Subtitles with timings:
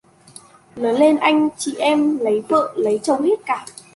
[0.75, 3.65] Lớn lên anh chị em lấy vợ lấy chồng hết cả